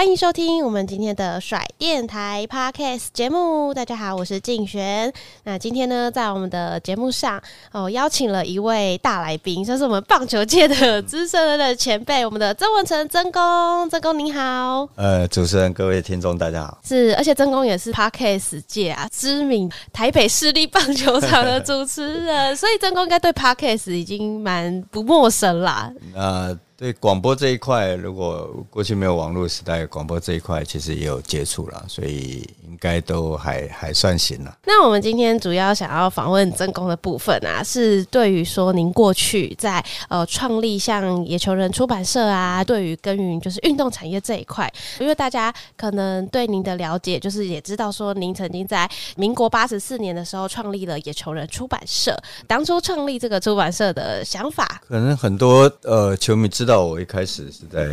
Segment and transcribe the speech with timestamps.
[0.00, 3.74] 欢迎收听我们今天的甩电台 Podcast 节目。
[3.74, 5.12] 大家好，我是静璇。
[5.44, 7.38] 那今天呢，在我们的节目上
[7.70, 13.90] 哦，邀请了一位大来宾，就是我们棒球界的资深的前辈，我们的曾文成曾公。
[13.90, 14.88] 曾公您好。
[14.94, 16.78] 呃，主持人、各位听众，大家好。
[16.82, 25.92] 是，而且曾公也是 Podcast 界啊知名台北市立棒球场的主持人， 所以曾公应该对 Podcast 已经蛮不陌生啦。
[26.14, 34.56] 呃对广播这一块，如果过去没有网络时代，广播这一块其实也有接触了，所以应该都还还算行了。
[34.64, 44.66] 那我们今天主要想要访问曾公的部分啊，是对于说您过去在呃创立像野球人出版社啊，对于耕耘就是运动产业这一块，
[44.98, 56.69] 因为大家可能对您的了解，就是也知道说您曾经在民国八十四年的时候创立了野球人出版社，当初创立这个出版社的想法，可能很多呃球迷知道。
[56.70, 57.84] 到我一开始是在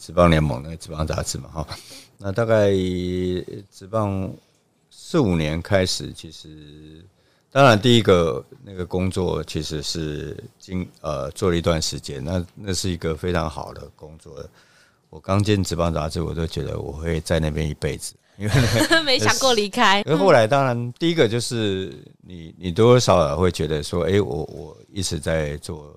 [0.00, 1.68] 职棒联盟那个职棒杂志嘛，哈，
[2.18, 4.28] 那大概职棒
[4.90, 7.04] 四五年开始，其实
[7.52, 14.44] 当然第一个那个工作其实是经呃做了一段时间，那那是一个非常好的工作。
[15.08, 18.52] 我刚进职棒杂志，我都觉得我会在那边一辈子，因为
[19.06, 20.02] 没想过离开。
[20.04, 25.94] 而后来当然第一个就是你你多多少少会觉得说，哎，我我一直在做。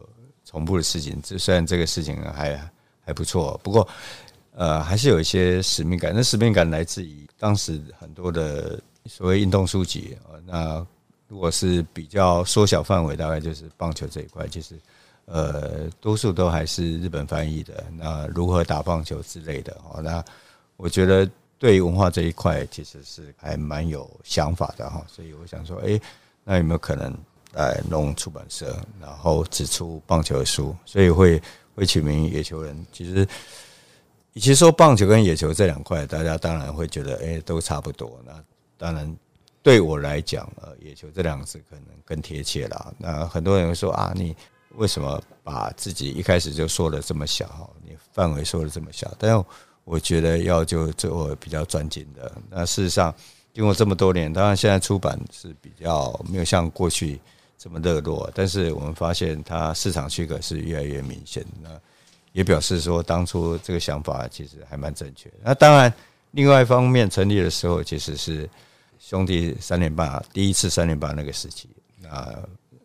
[0.49, 2.59] 重复的事情，这虽然这个事情还
[3.05, 3.87] 还不错，不过
[4.51, 6.11] 呃，还是有一些使命感。
[6.15, 10.41] 那使命感来自于当时很多的所谓运动书籍啊。
[10.47, 10.83] 那
[11.27, 14.75] 如果是比较缩小范围，大概就是棒球这一块，其实
[15.25, 17.85] 呃，多数都还是日本翻译的。
[17.95, 20.25] 那如何打棒球之类的哦，那
[20.77, 25.05] 我觉得对文化这一块，其实是还蛮有想法的哈。
[25.07, 26.01] 所以我想说，哎，
[26.43, 27.15] 那有没有可能？
[27.53, 31.41] 来弄出版社，然后只出棒球的书，所以会
[31.75, 32.85] 会取名野球人。
[32.91, 33.27] 其实，
[34.33, 38.21] 与其说棒球跟野球这两块，大家当然会觉得，哎，都差不多。
[38.23, 38.31] 那
[38.77, 39.17] 当然，
[39.63, 42.93] 对我来讲，呃，野球这两个字可能更贴切啦。
[42.99, 44.35] 那很多人会说啊，你
[44.75, 47.67] 为什么把自己一开始就说的这么小？
[47.83, 49.11] 你范围说的这么小？
[49.17, 49.43] 但是
[49.85, 52.31] 我觉得要就做比较专精的。
[52.47, 53.13] 那事实上，
[53.55, 57.19] 经过这么多年，当然现在出版是比较没有像过去。
[57.59, 61.45] 这么热络，但是我们发现它市场区隔是越来越明显。
[61.61, 61.69] 那
[62.31, 65.29] 也表示说，当初这个想法其实还蛮正确。
[65.43, 65.93] 那当然，
[66.31, 68.49] 另外一方面成立的时候，其实是
[68.97, 71.69] 兄弟三连霸，第一次三连霸那个时期，
[72.01, 72.33] 那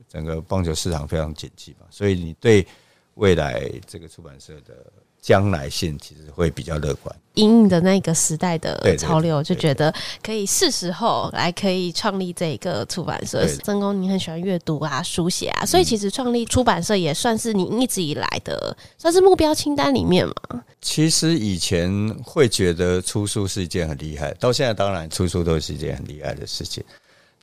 [0.08, 2.66] 整个棒球市场非常景气嘛，所以你对
[3.14, 4.92] 未来这个出版社的。
[5.24, 9.90] 将来性其实会比较乐观，因应的那个时代的潮流，就觉得
[10.22, 13.46] 可以是时候来可以创立这个出版社。
[13.64, 20.62] 曾公，你很喜欢阅读啊，书写啊，所以其实创立出版社也算是你一直以来的算是目标清单里面嘛。
[20.82, 26.84] 其实以前会觉得出书是一件很厉害，到现在当然出书都是一件很厉害的事情，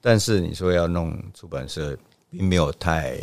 [0.02, 1.98] 但是你说要弄出版社，
[2.30, 3.18] 并没有太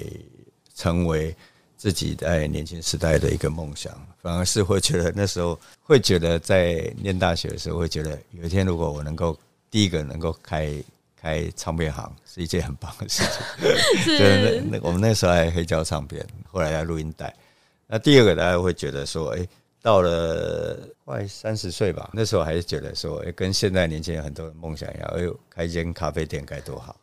[0.75, 1.33] 成为。
[1.81, 3.93] 自己在年轻时代的一个梦想，
[4.29, 9.35] 反而是会觉得那时候会觉得在念大学的时候会觉得有一天如果我能够
[9.71, 10.71] 第一个能够开
[11.19, 13.73] 开唱片行是一件很棒的事情。
[14.05, 17.35] 是那那我们那时候还黑胶唱片，后来要录音带。
[17.87, 19.49] 那第二个大家会觉得说，哎，
[19.81, 26.95] 到了快三十岁吧，那时候还是觉得说，哎，跟现在年轻人很多的梦想一样，哎呦，开一间咖啡店该多好。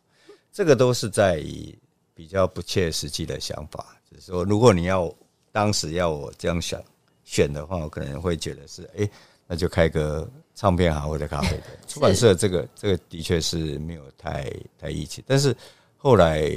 [0.52, 1.76] 这个都是在以
[2.14, 3.84] 比较不切实际的想法。
[4.08, 5.12] 就是说，如果你要
[5.50, 6.80] 当时要我这样想
[7.26, 9.10] 选的话，我可能会觉得是，哎，
[9.48, 11.62] 那就开个唱片行或者咖啡店。
[11.86, 15.22] 出版社这个这个的确是没有太太义气。
[15.26, 15.54] 但是
[15.96, 16.48] 后来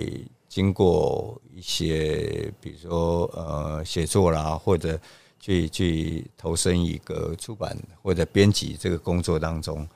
[0.47, 4.97] 经过一些，比如说呃写作啦，或者
[5.39, 9.87] 去去投身一个出版或者编辑这个工作当中，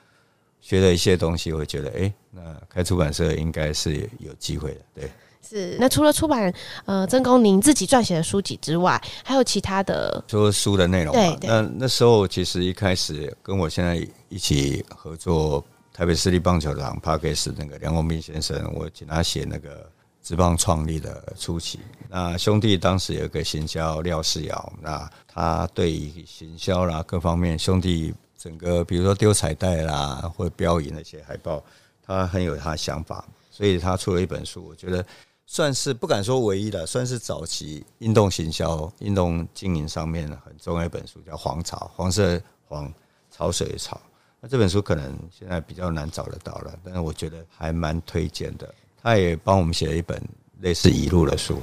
[0.59, 5.11] 学了一些东西，我会觉得，哎，那开出版社应该是有机会的，对。
[5.47, 6.51] 是，那除了出版
[6.85, 11.13] 呃曾公您自己撰写的书籍之外，还有其他的说书的内容。
[11.13, 19.89] 对，对，那那时候其实一开始跟我现在一起合作台北市立棒球场 Podcast 那个梁国斌先生，我请他写那个
[20.23, 21.79] 职棒创立的初期。
[22.09, 31.61] 那兄弟当时有个行销廖世尧，那他对于行销啦各方面，兄弟整个比如说丢彩带啦或者标语那些海报，
[32.01, 35.05] 他很有他的想法，所以他出了一本书，我觉得。
[35.53, 42.91] 算是不敢说唯一的，算是早期运动行销、运动经营上面很重要一本书，叫《黄草》，黄色黄
[43.29, 44.01] 潮水的潮。
[44.41, 48.73] 那这本书可能现在比较难找得到了，但是我觉得还蛮推荐的。
[48.99, 50.19] 他也帮我们写了一本
[50.61, 51.61] 类似遗录的书。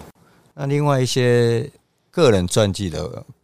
[0.54, 1.68] 那另外一些
[2.12, 3.00] 个人传记的，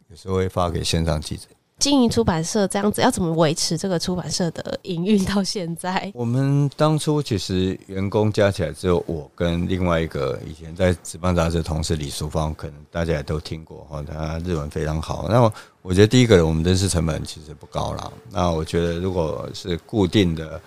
[0.07, 1.49] 有时候会发给线上记者。
[1.79, 6.11] 经营出版社这样子，要怎么维持这个出版社的营运到现在？
[6.15, 15.27] 我们当初其实员工加起来只有我跟另外一个以前在职棒杂志同事李淑芳，可能大家也都听过哈，他日文非常好。
[15.29, 15.41] 那
[15.83, 18.11] 我觉得第一个，我们人事成本其实不高啦。
[18.31, 20.59] 那我觉得如果是固定的，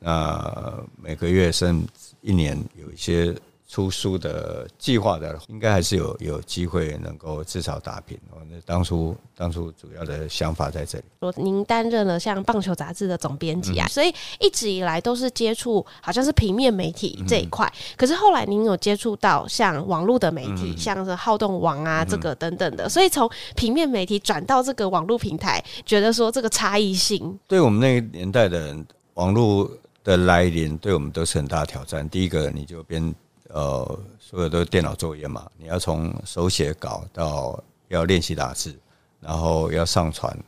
[0.00, 3.34] 那每个月甚至一年有一些。
[3.68, 8.16] 出书的计划的，应该还是有有机会能够至少打平。
[8.48, 11.04] 那当初当初主要的想法在这里。
[11.20, 17.70] 说您担任了像棒球杂志的总编辑啊，所以一直以来都是接触好像是平面媒体这一块。
[17.96, 29.68] 可是后来您有接触到像网络的媒体，像是好动网啊这个等等的，所以从平面媒体转到这个网络平台，觉得说这个差异性，对我们那个年代的人，网络
[30.04, 32.08] 的来临对我们都是很大挑战。
[32.08, 33.12] 第一个，你就变。
[33.56, 37.58] 呃，所有都是电脑作业嘛，你要从手写稿到
[37.88, 38.78] 要练习打字，
[39.18, 40.38] 然后要上传，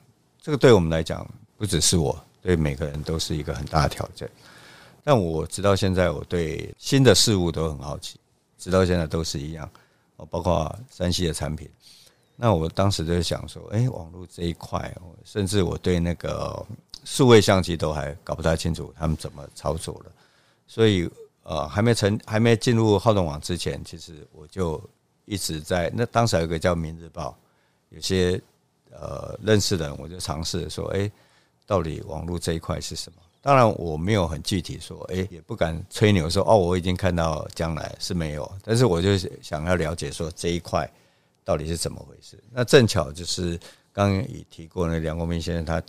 [0.42, 1.26] 这个对我们来讲，
[1.56, 4.28] 不只是我，对每个人都是一个很大的挑战。
[5.02, 8.20] 但我直到现在，我对新的事物都很好奇，
[8.58, 9.66] 直到现在都是一样。
[10.28, 11.66] 包括山西的产品，
[12.36, 14.94] 那我当时就想说，哎，网络这一块，
[15.24, 16.62] 甚至我对那个
[17.06, 20.12] 数位相机都还搞不太清楚，他们怎么操作了，
[20.66, 21.08] 所以。
[21.48, 24.78] 呃，还没成，还没进入好动网之前，其实我就
[25.24, 25.90] 一直在。
[25.94, 27.30] 那当时有个叫《明日报》，
[27.88, 28.38] 有些
[28.90, 31.10] 呃认识的人，我就尝试说，哎，
[31.64, 33.22] 到底网络这一块是什么？
[33.40, 38.52] 当然我没有很具体说，哎，也不敢吹牛说，哦，我已经看到将来是没有。
[38.62, 40.86] 但是我就想要了解说这一块
[41.44, 42.38] 到底是怎么回事。
[42.50, 43.58] 那正巧就是
[43.90, 45.82] 刚刚也提过，那梁国斌先生他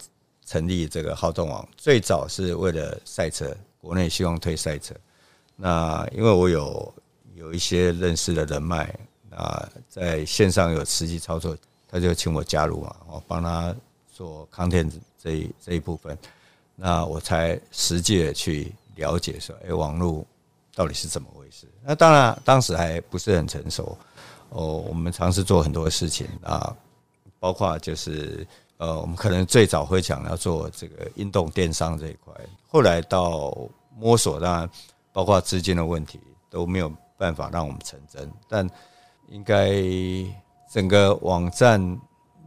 [0.46, 4.96] 成立这个好动网，最早是为了赛车，国内希望推赛车。
[5.62, 6.94] 那因为我有
[7.36, 8.98] 有一些认识的人脉，
[9.30, 11.54] 啊，在线上有实际操作，
[11.86, 13.76] 他就请我加入嘛，我帮他
[14.10, 14.90] 做 content
[15.22, 16.18] 这一这一部分，
[16.78, 20.26] 那我才实际的去了解说，哎，网络
[20.74, 21.68] 到底是怎么回事？
[21.84, 23.98] 那当然当时还不是很成熟，
[24.52, 26.74] 哦，我们尝试做很多事情啊，
[27.38, 28.48] 包括就是
[28.78, 32.34] 呃，我们可能最早会想要做这个运动电商这一块，
[32.70, 33.54] 后来到
[33.98, 34.70] 摸索当然。
[35.19, 36.18] 包括资金的问题
[36.50, 38.66] 都没有办法让我们成真，但
[39.27, 39.69] 应该
[40.71, 41.77] 整个网站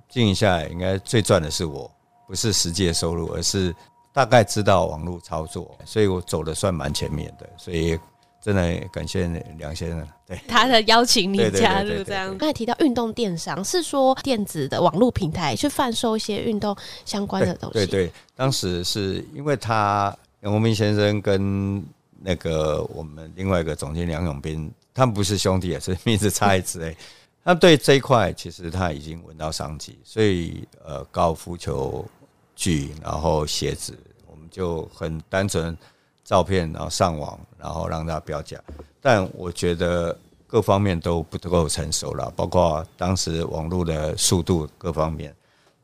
[0.08, 1.90] 经营下来，应该最赚的是我，
[2.26, 3.76] 不是实际的收入，而是
[4.10, 7.98] 大概知道网络操作，所以我走的算蛮前面的，所以
[8.40, 9.26] 真的感谢
[9.58, 12.38] 梁先生，对他的邀请你加入这样。
[12.38, 16.74] 刚才提到运动电商，是说电子的网络平台去贩售一些运动
[17.04, 17.74] 相关的东西。
[17.74, 21.84] 对对，对，当时是因为他梁国明先生跟
[22.24, 26.96] 那个我们另外一个总监梁永斌，他们不是兄弟也，是名字差一字哎。
[27.44, 32.06] 他对这一块其实他已经闻到商机，所以呃，高尔夫球
[32.54, 33.98] 具，然后鞋子，
[34.30, 35.76] 我们就很单纯
[36.22, 38.62] 照片，然后上网，然后让他标价。
[39.00, 45.34] 但我觉得各方面都不够成熟了，包括当时网络的速度各方面。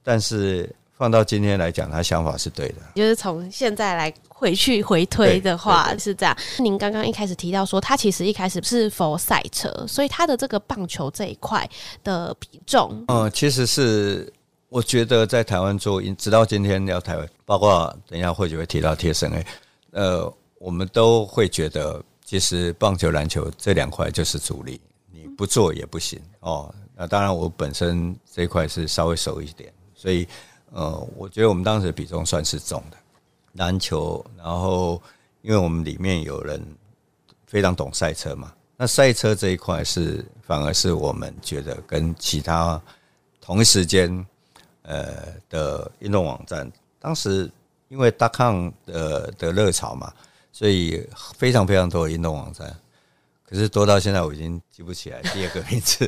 [0.05, 4.13] 但是放到今天来讲，他想法是对的，就是从现在来。
[4.39, 6.37] 回去回推的话是这样。
[6.61, 11.69] 您刚刚一开始提到说，他其实一开始是 for 赛车，所以他的这个棒球这一块
[12.05, 14.33] 的比重，嗯，其实是
[14.69, 19.47] 我觉得在台湾做，直到今天聊台湾，包括等一下或许会提到贴身诶，
[19.91, 26.73] 呃，我们都会觉得，其实棒球、篮球这两块就是主力，你不做也不行哦。
[26.95, 30.29] 那当然，我本身这一块是稍微熟一点，所以
[30.71, 32.97] 呃，我觉得我们当时的比重算是重的。
[33.55, 35.01] 篮球，然后
[35.43, 36.63] 因为我们里面有人
[37.47, 42.81] 非常懂赛车嘛，那赛车这一块是反而是我们觉得跟其他
[43.41, 44.27] 同一时间
[44.83, 46.71] 呃的运动网站，
[47.01, 47.51] 当时
[47.89, 50.13] 因为 .com 的的热潮嘛，
[50.53, 52.79] 所以非常非常多的运动网站。
[53.49, 56.07] 可是多到现在我已经记不起来 第二个名字，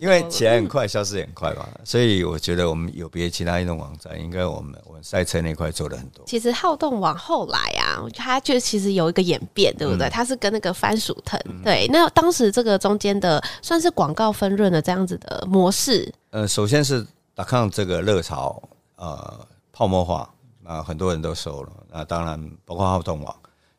[0.00, 1.68] 因为起来很快，消失也很快嘛。
[1.84, 6.24] 所以我觉得我们有别其他运动网站，应该我们我们赛车那块做了很多。
[6.26, 10.08] 其实好动网后来啊，它就其实有一个演变，对不对？
[10.08, 11.86] 嗯、它是跟那个番薯藤，嗯、对。
[11.92, 16.12] 那当时这个中间的算是广告分润的这样子的模式。
[16.30, 17.06] 呃，首先是
[17.36, 18.60] 达康这个热潮，
[18.96, 20.28] 呃，泡沫化，
[20.60, 21.72] 那很多人都收了。
[21.88, 23.32] 那当然包括好动网，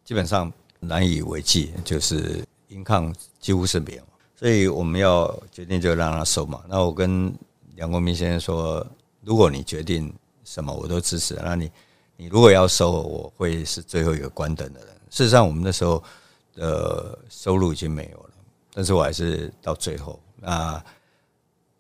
[0.06, 0.50] 基本上。
[0.80, 4.04] 难以为继，就是盈抗几乎是没有，
[4.36, 6.64] 所以我们要决定就让他收嘛。
[6.70, 7.34] 那我跟
[7.76, 8.86] 梁国铭先生说，
[9.22, 11.34] 如果你决定什么，我都支持。
[11.44, 11.72] 那你
[12.16, 14.90] 你如果要收，我会是最后一个关灯的人。
[15.10, 16.04] 事实上，我们那时候
[16.54, 18.30] 的收入已经没有了，
[18.74, 20.20] 但是我还是到最后。
[20.36, 20.84] 那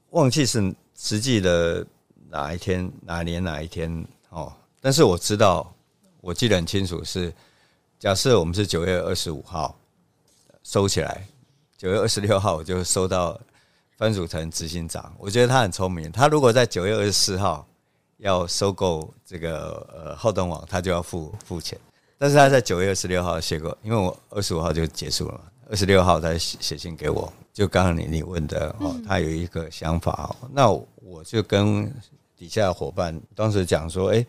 [0.10, 1.86] 忘记是实际的
[2.30, 4.52] 哪一天、哪年、哪一天哦，
[4.82, 5.72] 但是我知道，
[6.22, 7.32] 我记得很清楚是。
[8.00, 9.76] 假设我们是九月二十五号
[10.62, 11.28] 收起来，
[11.76, 13.40] 九月二十六号我就收到
[13.98, 16.12] 番薯藤执行长，我觉得他很聪明。
[16.12, 17.68] 他如果在九月二十四号
[18.18, 21.80] 要收购这个呃好动网，他就要付付钱。
[22.20, 31.92] 但是他在九月二十六号写过，因为我二十五号就结束了嘛，二十六号他写写信给我，就刚刚你你问的哦，他有一个想法哦，那我就跟
[32.36, 34.24] 底下的伙伴当时讲说，哎，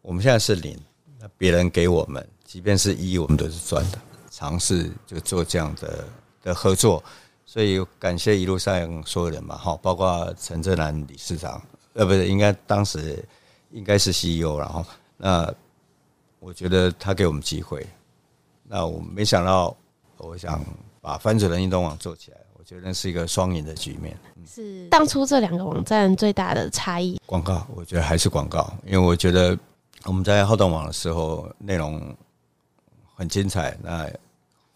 [0.00, 0.78] 我们现在是零，
[1.20, 2.26] 那别人给我们。
[2.54, 3.98] 即便是一，我们都是赚的。
[4.30, 6.04] 尝试就做这样的
[6.40, 7.02] 的合作，
[7.44, 11.60] 所以感谢一路上所有人嘛，哈，包括陈正南理事长，
[11.94, 13.24] 呃，不是，应该当时
[13.72, 15.52] 应该是 CEO，然后那
[16.38, 17.84] 我觉得他给我们机会，
[18.62, 19.76] 那我没想到，
[20.18, 20.64] 我想
[21.00, 24.16] 把翻转的运动网做起来，我觉得是一个双赢的局面。
[24.46, 27.20] 是当初这两个网站最大的差异？
[27.26, 29.58] 广告，我觉得还是广告，因为我觉得
[30.04, 32.16] 我们在好动网的时候内容。
[33.14, 34.10] 很精彩，那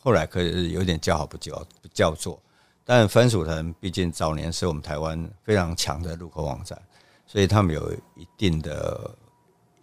[0.01, 2.41] 后来可以有点叫好不叫不叫座，
[2.85, 6.81] 但番薯藤毕竟早年是我们台湾非常强的入口网站，
[7.27, 9.11] 所以他们有一定的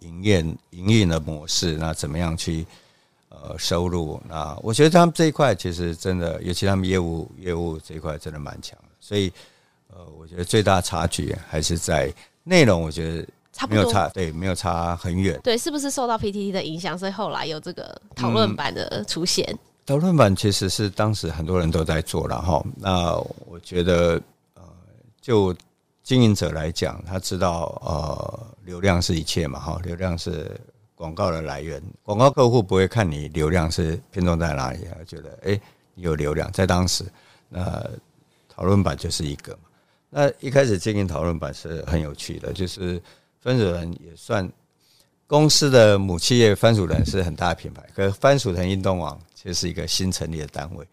[0.00, 1.76] 营业营运的模式。
[1.76, 2.66] 那怎么样去
[3.28, 4.20] 呃收入？
[4.26, 8.88] 那我觉得他们这一块其实真的，尤其他们业务业务这一块真的蛮强的。
[9.00, 9.32] 所以
[9.88, 13.28] 呃，我觉得最大差距还是在内容，我觉得。
[13.68, 15.40] 没有差，对，没有差很远。
[15.42, 19.56] 对，是不是受到 PTT 的影响，所以后来有这个讨论版的出现？
[19.86, 23.12] 讨论版其实是当时很多人都在做，了哈那
[23.46, 24.20] 我觉得，
[24.54, 24.62] 呃，
[25.20, 25.54] 就
[26.02, 30.50] 经营者来讲，他知道，呃，流量是一切嘛，哈，流量是
[30.96, 31.80] 广告的来源。
[32.02, 35.60] 广告客户不会看你流量是偏重在哪里，他觉得，哎，
[35.94, 37.04] 你有流量，在当时，
[37.48, 37.80] 那
[38.48, 39.58] 讨论版就是一个嘛。
[40.10, 43.00] 那一开始经营讨论版是很有趣的，就是。
[43.46, 44.50] 番薯人也算
[45.24, 47.80] 公司的母企业，番薯人是很大的品牌。
[47.94, 50.84] 可是番薯藤运动网其实是一个新成立的单位，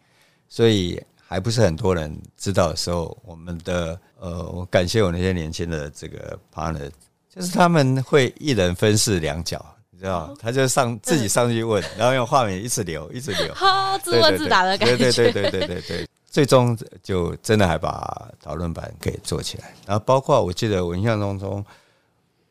[0.47, 6.91] 所以还不是很多人知道的时候，我们的呃，我感谢我那些年轻的这个 partner，
[7.27, 19.73] 就是他们会一人分饰两角，你知道，他就上自己上去问，然后用画面一直流，一直流， 好自问自答的感觉，对对对对对对对，最终就真的还把讨论版给做起来。
[19.87, 21.65] 然后包括我记得我印象当中。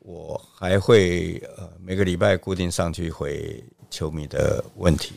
[0.03, 5.13] 我还会呃每个礼拜固定上去回球迷的问题，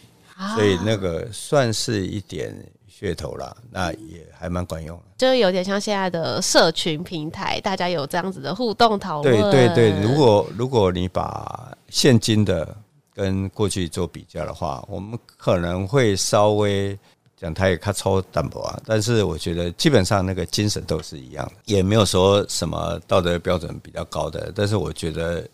[0.55, 2.55] 所以那个算是一点
[2.91, 5.05] 噱头啦，那也还蛮管用的。
[5.19, 9.51] 就有点像现在的社群平台，大家有这样子的互动讨论。
[9.51, 12.77] 对对对，如果如果你把现今的
[13.13, 16.99] 跟过去做比较的话，我们可能会稍微。
[17.39, 24.51] 讲他也他超淡薄啊，但是我觉得基本上那个精神都是一样的，也没有说什么道德标准比较高的。
[24.55, 25.47] 但是我觉得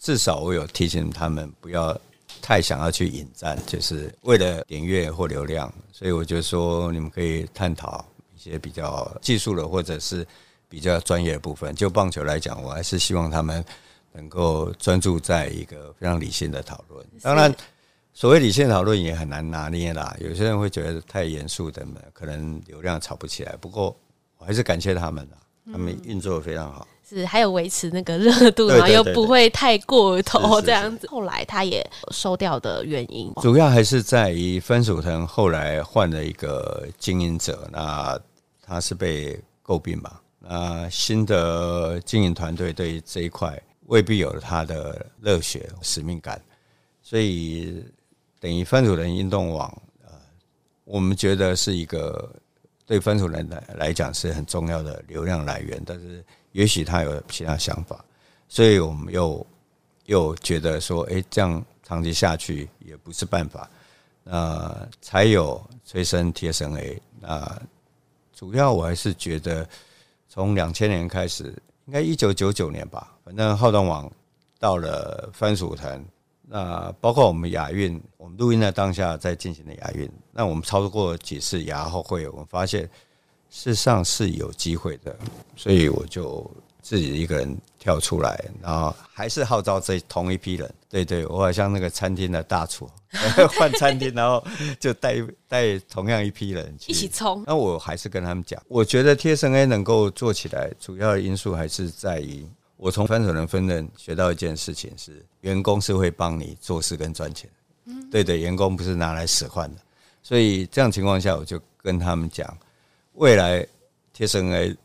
[0.00, 1.96] 至少我有提醒他们不要
[2.42, 5.72] 太想要去引战，就是为了点阅或流量。
[5.92, 8.04] 所以我觉得说你们可以探讨
[8.36, 10.26] 一些比较技术的或者是
[10.68, 11.72] 比较专业的部分。
[11.76, 13.64] 就棒球来讲，我还是希望他们
[14.10, 17.06] 能够专注在一个非常理性的讨论。
[17.22, 17.54] 当然。
[18.16, 23.56] 所谓理性讨论也很难拿捏啦，有些人会觉得太严肃的，可能流量炒不起来。
[23.60, 23.94] 不过
[24.38, 25.38] 我还是感谢他们啦，
[25.72, 26.86] 他们运作得非常好。
[27.06, 31.08] 是，还有维持那个热度，然后又不会太过头这样子。
[31.08, 38.16] 后来他也收掉的原因，主要还是在于番薯藤后来换了一个经营者，那
[38.62, 40.22] 他是被诟病吧？
[40.38, 46.40] 那新的经营团队对这一块未必有他的热血使命感，
[47.02, 47.84] 所以。
[48.44, 50.10] 等于番薯人运动网，呃，
[50.84, 52.30] 我们觉得是一个
[52.84, 56.22] 对番薯人来来讲是很重要的流量来源，但是
[56.52, 58.04] 也许他有其他想法，
[58.46, 59.46] 所以我们又
[60.04, 63.66] 又觉得说，哎，这样长期下去也不是办法。
[64.24, 67.00] 那才有催生 TSNA。
[67.20, 67.62] 那
[68.34, 69.66] 主要我还是觉得，
[70.28, 71.44] 从两千年开始，
[71.86, 74.12] 应该一九九九年吧，反正浩动网
[74.58, 76.04] 到了番薯藤，
[76.46, 82.82] 那包括我们亚运，我们录音的当下在进行的亚运，那我们操作过几次亚后会，我们发现
[83.50, 85.16] 事实上是有机会的，
[85.56, 86.50] 所以我就。
[86.86, 90.70] 自己一个人跳出来，然后还是号召这同一批人。
[90.90, 92.86] 对对，我好像那个餐厅的大厨，
[93.56, 94.46] 换餐厅，然后
[94.78, 95.16] 就带
[95.48, 97.42] 带同样一批人一起冲。
[97.46, 107.50] 那我还是跟他们讲，我觉得 TSNA 能够做起来，主要的因素还是在于我从番薯藤分人学到一件事情是，员工是会帮你做事跟赚钱。
[107.86, 109.80] 嗯，对的，员工不是拿来使唤的。
[110.22, 112.56] 所以这样情况下，我就跟他们讲，
[113.14, 113.66] 未来
[114.12, 114.76] 贴身 A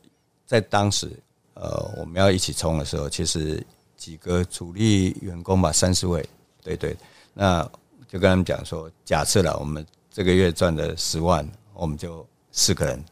[0.46, 1.12] 在当时。
[1.56, 3.62] 呃，我们要一起冲的时候，其实
[3.98, 6.26] 几个主力员工吧，三十位，
[6.64, 6.96] 对对，
[7.34, 7.70] 那
[8.08, 13.04] 就跟他们讲说，假设了我们这个月赚的十万，我们就四个人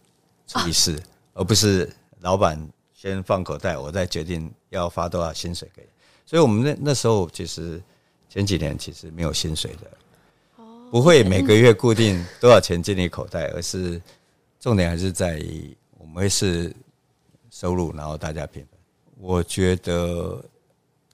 [0.48, 0.98] 除以四，
[1.34, 2.58] 而不是老板
[2.98, 5.88] 先放口袋，我再决定要发多少薪水给。
[6.26, 7.82] 所以我们那那时候其实
[8.28, 14.02] 前几年其实没有薪水的，不会每个月固定多少钱进你口袋，而是
[14.60, 16.76] 重点还是在于我们会是。
[17.50, 18.80] 收入，然后大家平分。
[19.18, 20.40] 我觉得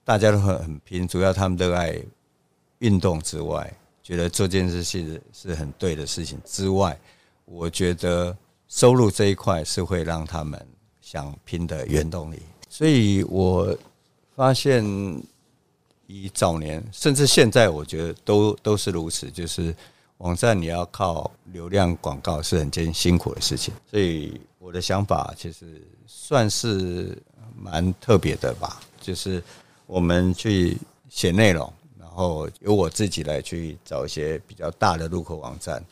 [0.03, 1.97] 大家都很很拼，主要他们都爱
[2.79, 3.71] 运动之外，
[4.01, 6.99] 觉得做这件事是是很对的事情之外，
[7.45, 8.35] 我觉得
[8.67, 10.67] 收入这一块是会让他们
[11.13, 12.41] 想拼的原动力。
[12.67, 13.77] 所以我
[14.35, 14.83] 发现，
[16.07, 19.75] 以早年甚至现在，我觉得都都是如此，就是
[20.17, 24.41] 网站你要靠流量广告是很艰辛苦的事情，所以。
[24.65, 27.21] 我的想法其实算是
[27.53, 29.43] 蛮特别的吧，就是
[29.85, 30.77] 我们去
[31.09, 35.83] 写内容，然后由我自己来去找一些比较大的入口网站，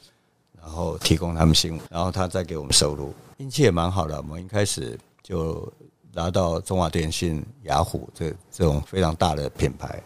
[0.57, 4.15] 然后提供他们新闻，然后他再给我们收入，运气也蛮好的。
[4.15, 4.97] 我们一开始
[5.31, 5.71] 就
[6.11, 10.03] 拿到中华电信、雅虎这这种非常大的品牌，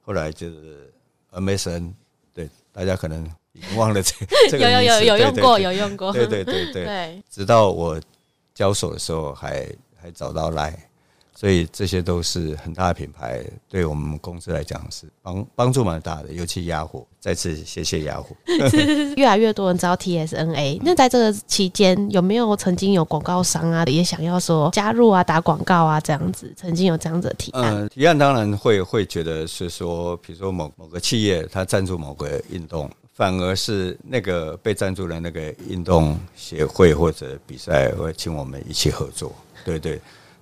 [0.00, 0.92] 后来就是
[1.32, 1.92] MSN，
[2.32, 3.28] 对大家可能。
[3.52, 4.14] 已经忘了这
[4.48, 6.84] 这个有有有有用过有用过，对对对对。
[6.86, 8.00] 对，直到我
[8.54, 9.68] 交手的时候还
[10.00, 10.72] 还找到 LINE，
[11.40, 18.36] 所以这些都是很大的品牌，对我们公司来讲是帮帮助蛮大的，尤其雅虎，再次谢谢雅虎。
[19.16, 27.74] 越来越多人知道 TSNA，那在这个期间有没有曾经有广告商啊也想要说加入啊打广告啊这样子，曾经有这样子的提案？
[27.74, 32.90] 嗯，提案当然会会觉得是说，比如说某某个企业他赞助某个运动。
[33.12, 39.30] 反而是那个被赞助的那个运动协会或者比赛会请我们一起合作，
[39.62, 40.00] 对对，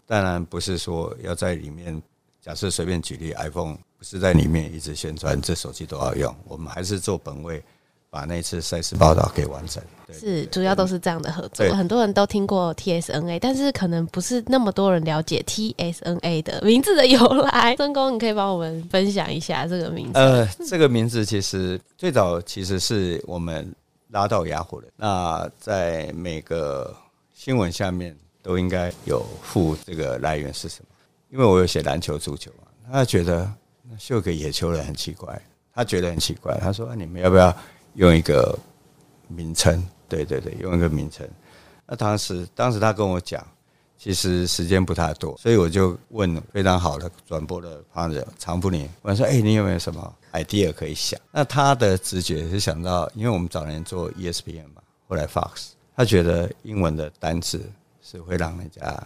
[0.09, 2.03] 当然不是说要在里面，
[2.41, 7.63] 假设随便举例，iPhone 不是在里面一直宣传这手机都要用，我们还是做本位。
[8.11, 11.69] 把那次赛事报道给完成，是主要都是这样的合作。
[11.75, 17.77] 很多人都听过 TSNA，但是可能不是那么多人了解 TSNA 的名字的由来。
[17.77, 20.19] 曾公，你可以帮我们分享一下这个名字？
[20.19, 23.71] 呃，这个名字其实最早其实是我们
[24.09, 24.89] 拉到雅虎的。
[24.97, 26.97] 那在每个
[27.35, 28.17] 新闻下面
[28.49, 30.87] 都应该有付这个来源是什么？
[31.29, 33.53] 因为我有写篮球、足球嘛，他觉得
[33.99, 35.39] 秀给野球人很奇怪，
[35.75, 37.55] 他觉得很奇怪，他说：“你们要不要？”
[37.97, 38.59] 用一个
[39.27, 41.29] 名称，对对对，用一个名称。
[41.87, 43.47] 那当时，当时他跟我讲，
[43.99, 57.61] 其实时间不太多，所以我就问非常好的转播的旁人常福宁，我说：“哎，你有没有什么 idea 可以想？”那他的直觉是想到，因为我们早年做 ESPN 嘛，后来 Fox，他觉得英文的单词
[58.09, 58.97] 是会让人家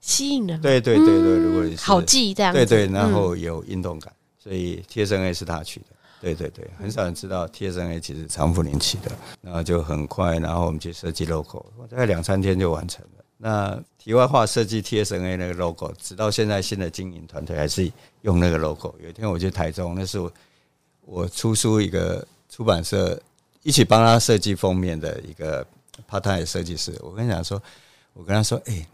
[0.00, 0.60] 吸引人。
[0.60, 5.86] 对对对对，如果你是好记这样，对对，然后有运动感，所以 TSNA 是他取的。
[6.20, 13.24] 对对对，很少人知道 TSNA 其实常福林起的，然后就很快，然后我们去设计 logo，大概两三天就完成了。
[13.36, 17.88] 那题外话，设计 TSNA 那个 logo，直到现在新的经营团队还是
[18.22, 18.92] 用那个 logo。
[19.00, 20.32] 有一天我去台中，那是我
[21.04, 23.20] 我出书一个出版社
[23.62, 25.64] 一起帮他设计封面的一个
[26.10, 27.62] part time 设计师，我跟你讲说，
[28.18, 28.86] 我跟他说，哎。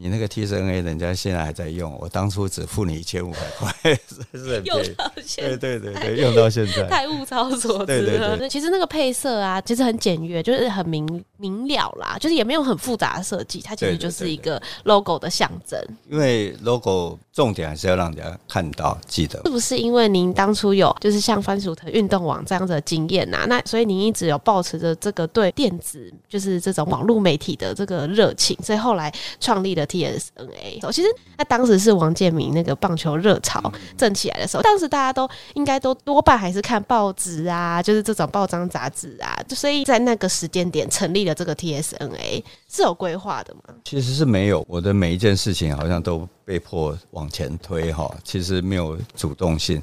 [0.00, 7.86] 你那个 TCNA 人家现在还在用，我当初只付你一千五百块，是很用到现在，对对对对，用到现在，太物超所值了。
[7.86, 15.78] 对对对，那其实那个配色啊，其实很简约，就是很明明了啦，就是也没有很复杂的设计，它其实就是一个 logo 的象征。
[16.08, 19.42] 因为 logo 重点还是要让人家看到、记得。
[19.44, 23.46] 是不是因为您当初有就是像番薯藤运动网这样子的经验呐？
[23.48, 29.88] 那所以您一直有抱持着这个对电子就是这种网络媒体的这个热情，所以后来创立了。
[29.88, 43.62] TSNA，其实那当时是王建民那个棒球热潮潮振起来的时候，当时大家都应该都多半还是看报纸啊，就是这种报章杂志啊，所以在那个时间点成立了这个 TSNA 是有规划的吗？
[43.84, 49.82] 其实是没有，我的每一件事情好像都被迫往前推哈，其实没有主动性，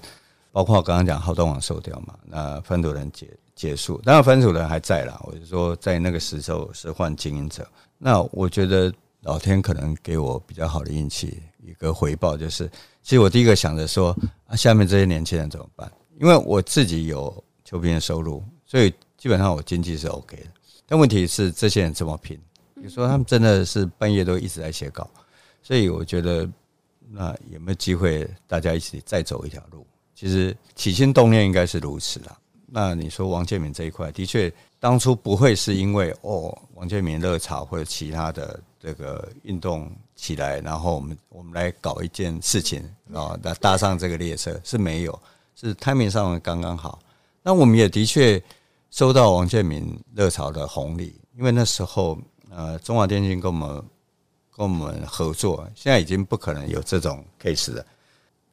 [0.51, 7.67] 包括刚刚讲好动网收掉嘛，那范主任结结束，当然范主任还在啦，我就说在那个时候是换经营者，
[7.97, 8.93] 那我觉得。
[9.21, 12.69] 老天可能给我比较好的运气，一个回报就是，
[13.01, 14.15] 其实我第一个想着说，
[14.47, 15.91] 啊，下面这些年轻人怎么办？
[16.19, 20.47] 因为我自己有球评的收入，所以基本上我经济是 OK 的。
[20.85, 22.37] 但问题是，这些人怎么拼，
[22.75, 25.09] 比如说他们真的是半夜都一直在写稿，
[25.61, 26.47] 所以我觉得，
[27.09, 29.85] 那有没有机会大家一起再走一条路？
[30.13, 32.37] 其实起心动念应该是如此啦。
[32.67, 38.59] 那你说王建民这一块，的确当初不会是因为哦，王建民热潮或者其他的。
[38.85, 42.81] 这个运动起来，然后我们我们来搞一件事情
[43.13, 45.21] 啊，那搭上这个列车是没有，
[45.55, 46.99] 是 timing 上刚刚好。
[47.43, 48.41] 那我们也的确
[48.89, 52.17] 收到王建民热潮的红利，因为那时候
[52.49, 53.83] 呃，中华电信跟我们
[54.55, 57.85] 跟我们合作，现在已经不可能有这种 case 了。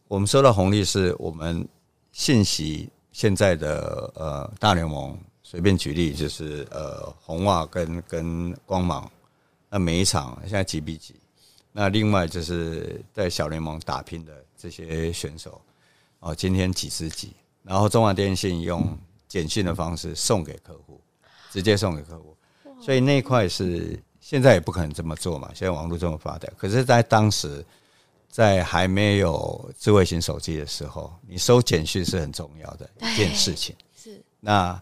[0.08, 1.66] 我们收到红利是我们
[2.10, 9.08] 信息现在的呃大联盟，随便举例就是呃红袜跟跟光芒。
[9.70, 11.14] 那每一场现在几比几？
[11.72, 15.60] 那另外就是在小联盟打拼的这些选手，
[16.20, 17.32] 哦，今天几十几？
[17.62, 21.00] 然后中华电信用简讯的方式送给客户，
[21.50, 22.36] 直接送给客户。
[22.80, 25.48] 所以那一块是现在也不可能这么做嘛。
[25.54, 27.64] 现在网络这么发达，可是，在当时
[28.28, 33.74] 在还没有智慧型手机的时候，你收简讯是很重要的一件事情。
[33.96, 34.22] 是。
[34.40, 34.78] 那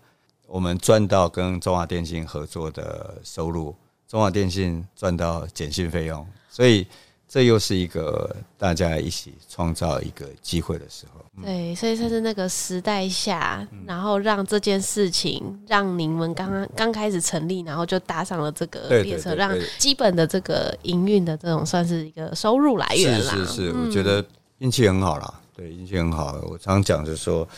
[0.47, 3.77] 我们赚到跟中华电信合作的收入。
[4.09, 6.87] 中华电信赚到简讯费用，所以
[7.29, 11.25] 这又是一个大家一起创造一个机会的时候。
[11.45, 23.33] 对，所以算是那个时代下，然后让这件事情让你们刚刚刚开始成立，然后就搭上了这个列车，让基本的这个营运的这种算是一个收入来源啦。
[23.33, 24.23] 是是是，我觉得
[24.59, 26.37] 运气很好啦，对，运气很好。
[26.51, 27.49] 我常讲就是说，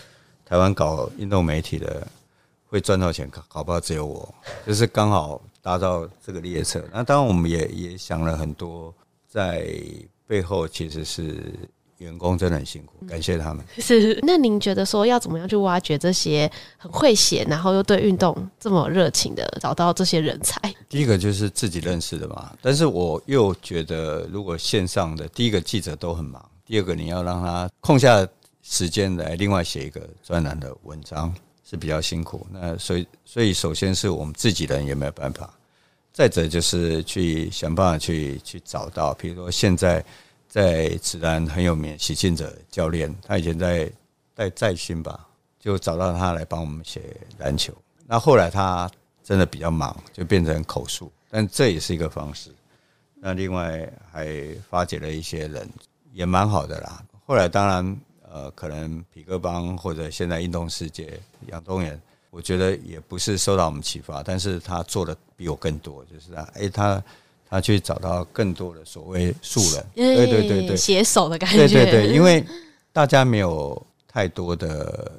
[0.45, 2.07] 台湾搞运动媒体的
[2.69, 4.33] 会赚到钱，搞不好只有我，
[4.67, 5.41] 就是刚好。
[5.63, 8.93] 搭到这个列车，那当然我们也也想了很多，
[9.29, 9.73] 在
[10.27, 11.55] 背后其实是
[11.99, 13.65] 员工真的很辛苦，感谢他们。
[13.79, 20.61] 是，那您觉得说要怎么样去挖掘这些很会写，然后又对运动这么热情的，找到这些人才？
[20.89, 28.27] 第一个就是自己认识的嘛，但是我又觉得，如果线上的第一个记者都很忙，第二个你要让他空下
[28.63, 31.33] 时间来另外写一个专栏的文章。
[31.73, 35.49] 是比较辛苦，那所以所以首先是我们自己人也没有办法，
[36.13, 40.05] 再者就是去想办法去去找到，比如说现在
[40.47, 43.91] 在职篮很有名许晋哲教练，他以前在
[44.37, 45.27] 在在新吧，
[45.59, 47.01] 就找到他来帮我们写
[47.39, 47.73] 篮球。
[48.07, 48.91] 那后来他
[49.25, 52.51] 真的比较忙，就变成口述，但这也是一个方式。
[53.15, 54.29] 那另外还
[54.69, 55.67] 发掘了一些人，
[56.13, 57.03] 也蛮好的啦。
[57.25, 57.99] 后来当然。
[58.33, 67.05] 呃，可能匹克邦或者现在运动世界杨东元，我觉得也不是受到我们启发，但是他做的比我更多，就是啊，哎，他
[67.47, 72.43] 他去找到更多的所谓素人，对对对对，携手的感觉，对对对，因为
[72.91, 75.13] 大家没有太多的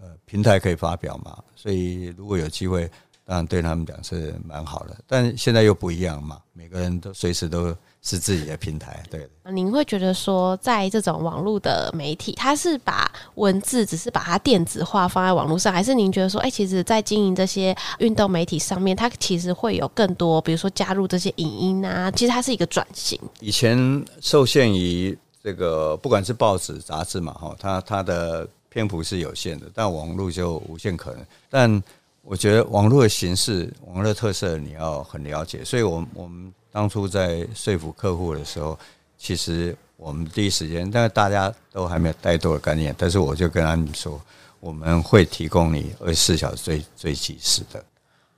[0.00, 2.90] 呃平台可以发表嘛，所以如果有机会，
[3.26, 7.76] 当然对他们讲是蛮好的，但现在又不一样嘛，每个人都随时都。
[8.06, 9.28] 是自己的平台，对。
[9.50, 23.18] 您会觉得说，在这种网络的媒体，它是把文字只是把它电子化放在网络上，还是您觉得说，哎，其实，在经营这些运动媒体上面，它其实会有更多，比如说加入这些影音啊，其实它是一个转型。
[23.40, 23.76] 以前
[24.20, 31.26] 受限于这个，不管是报纸、杂志嘛，哈，它它的篇幅是有限的，但网络就无限可能。
[31.50, 31.82] 但
[32.22, 36.54] 我觉得网络的形式、网络的特色，你要很了解，所以我们我们。
[36.76, 38.78] 当初在说服客户的时候，
[39.16, 44.20] 其实我们第一时间，但是大家都还没有太多的概念，但是我就跟他们说，
[44.60, 47.82] 我们会提供你二十四小时最最及时的。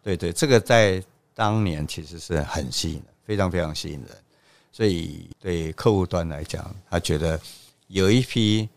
[0.05, 1.03] 对对，这个在
[1.35, 4.17] 当年其实是很吸引的，非常非常吸引人。
[4.71, 7.41] 所以对客户端来讲，他觉得
[7.89, 8.69] 有一批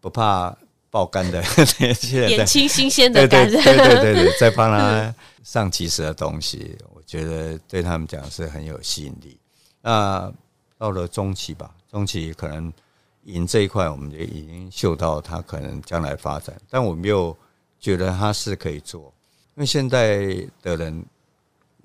[0.00, 0.56] 不怕
[0.94, 1.42] 爆肝的
[1.80, 6.78] 年轻人，年轻新鲜的感觉，对对对对，在 帮他上及时的东西。
[6.94, 9.36] 我觉得对他们讲是很有吸引力。
[9.82, 10.32] 那
[10.78, 12.72] 到了中期吧，中期可能
[13.24, 17.36] 赢这一块，我们就已经嗅到他可能将来发展，但我没有
[17.80, 19.12] 觉得他是可以做，
[19.56, 21.04] 因为现在的人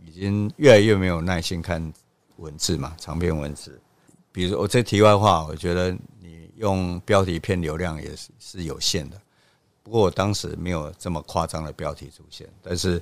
[0.06, 1.82] 已经越来越没有耐心看
[2.38, 3.82] 文字嘛，长篇文字。
[4.32, 5.90] 比如我这题外话，我觉得
[6.22, 9.20] 你用标题骗流量也是是有限的。
[9.82, 13.02] 不过我当时没有这么夸张的标题出现，但是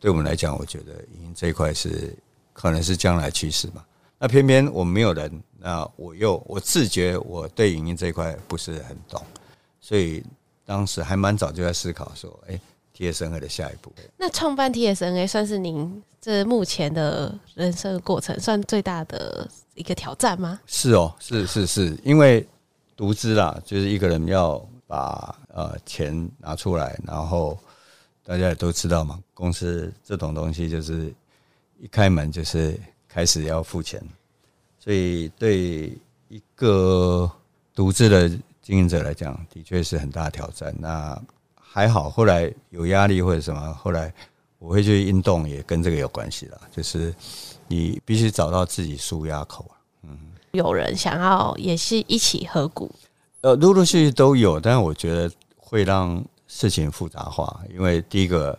[0.00, 2.12] 对我们来讲，我觉得影音这一块是
[2.52, 3.84] 可能是将来趋势嘛。
[4.18, 9.22] 那偏偏我没有人，那我又我自觉我对影音这一块不是很懂，
[9.80, 10.24] 所以
[10.64, 12.58] 当时还蛮早就在思考说，哎
[12.96, 13.92] ，TSNA 的下一步。
[14.16, 20.58] 那创办 TSNA 算是您这目前的人生的过程算最大的一个挑战吗？
[20.66, 22.46] 是哦，是是是，因为
[22.96, 24.66] 独资啦，就是一个人要。
[24.86, 27.58] 把呃钱拿出来，然后
[28.22, 31.12] 大家也都知道嘛，公司这种东西就是
[31.80, 32.78] 一开门就是
[33.08, 34.00] 开始要付钱，
[34.78, 37.28] 所以对一个
[37.74, 38.28] 独自的
[38.60, 40.72] 经营者来讲，的确是很大挑战。
[40.78, 41.20] 那
[41.54, 44.12] 还好，后来有压力或者什么，后来
[44.58, 47.12] 我会去运动，也跟这个有关系啦，就是
[47.66, 49.73] 你必须找到自己舒压口。
[50.54, 52.90] 有人想要也是一起合股。
[53.42, 58.58] 呃，陆陆续续都有，但是我觉得会让事情复杂化，因为第一个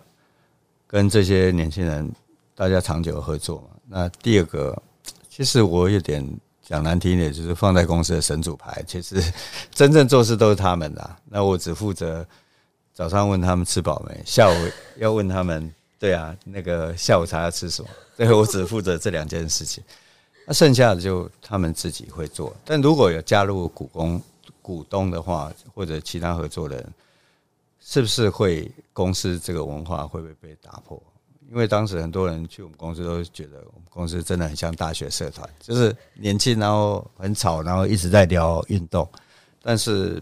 [0.86, 2.08] 跟这些年轻人
[2.54, 4.80] 大家长久合作嘛，那第二个
[5.28, 6.24] 其实我有点
[6.62, 9.20] 讲难听一点，就是放在公司的神主牌，其实
[9.74, 12.26] 真正做事都是他们的，那我只负责
[12.94, 14.56] 早上问他们吃饱没，下午
[14.98, 19.84] 要问他们，对啊，那个下午茶要吃什么，对，我只负责这两件事情，
[20.46, 24.22] 那剩下的就他们自己会做，但如果有加入股东。
[24.62, 26.84] 股东的话，或者其他合作人，
[27.80, 31.00] 是不是会公司这个文化会不会被打破？
[31.52, 39.08] 因为当时很多人去我们公司都觉得我们公司真的很像大学社团，就是年轻，然后很吵，然后一直在聊运动。
[39.62, 40.20] 但是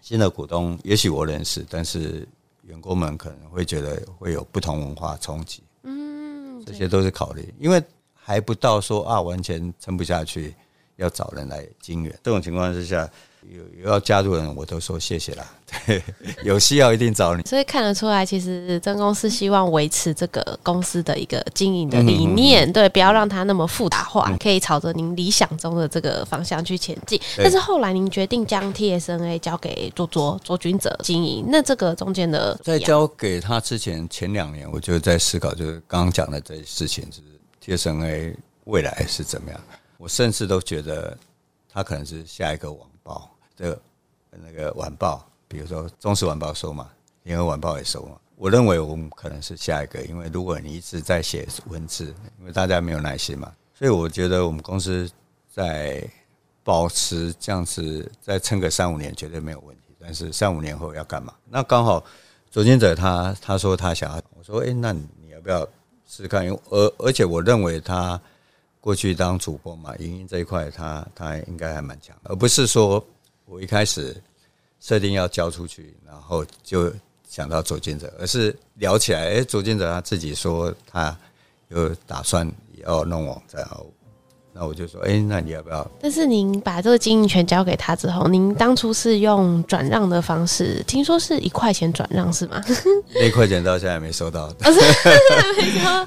[0.00, 2.24] 新的股东，也许我认识，但是
[2.62, 5.60] 员工们可能会觉得会有不同文化冲击。
[5.82, 7.82] 嗯，这些都是考虑，因为
[8.30, 10.54] 还不到说啊完全撑不下去，
[10.96, 12.12] 要找人来经营。
[12.22, 13.08] 这种情况之下。
[13.48, 15.50] 有有要加入的人，我都说谢谢啦。
[15.86, 16.02] 对，
[16.44, 17.42] 有需要一定找你。
[17.44, 27.18] 所以看得出来，其实真公司希望维持这个公司的一个经营的理念，嗯、对，不要让它那么复杂化，嗯、可以朝着您理想中的这个方向去前进。
[27.38, 39.60] 但是后来您决定将 TSNA 交给卓卓卓君泽经营，那这个中间的在交给他之前前两年，我就在思考，就是刚刚讲的这些事情，就是 TSNA 未来是怎么样。
[39.98, 41.16] 我甚至都觉得
[41.68, 42.86] 他可能是下一个网。
[43.02, 43.80] 报的
[44.30, 46.90] 那个晚报，比如说《中时晚报》收嘛，
[47.22, 48.20] 《联合晚报》也收嘛。
[48.36, 55.10] 我认为我们可能是下一个，因为如果你一直在写文字，因为大家没有耐心嘛，所以我觉得我们公司
[55.50, 56.06] 在
[56.62, 59.82] 保持这样子，再撑个三五年绝对没有问题。
[59.98, 61.34] 但是三五年后要干嘛？
[61.48, 62.04] 那刚好
[62.50, 65.66] 卓君泽他他说他想要，我说哎，那你要不要
[66.10, 66.44] 试看？
[66.70, 68.20] 而而且我认为他。
[68.82, 73.06] 过去当主播嘛，影音这一块他他应该还蛮强，而不是说
[73.44, 74.16] 我一开始
[74.80, 76.90] 设定要交出去，然后就
[77.28, 81.14] 想到卓君泽，而是聊起来，哎，周建泽他自己说他
[81.68, 83.86] 有打算要弄网站哦，
[84.52, 85.88] 那我就说，哎，那你要不要？
[86.00, 92.60] 但是您把这个经营权交给他之后，您当初是用转让的方式，听说是一块钱转让是吗？
[93.14, 96.06] 那一块钱到现在还没收到，还没收。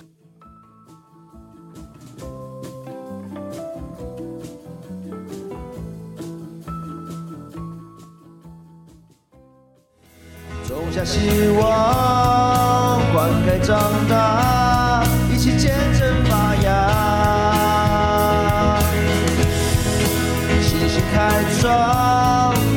[10.93, 11.17] 下希
[11.59, 14.62] 望，灌溉长大，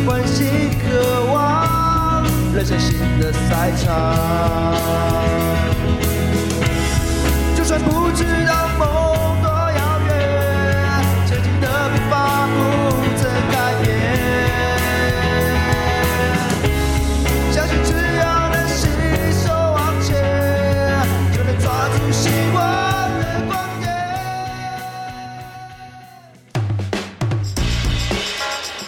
[0.06, 2.22] 关心，渴望，
[2.54, 3.94] 热上新的赛场，
[7.56, 8.85] 就算不知道。